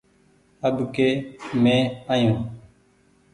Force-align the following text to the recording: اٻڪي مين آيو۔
اٻڪي 0.67 1.09
مين 1.61 1.79
آيو۔ 2.13 2.33